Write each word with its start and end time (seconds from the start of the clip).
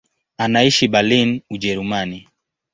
Anaishi 0.43 0.87
Berlin, 0.87 1.41
Ujerumani. 1.49 2.27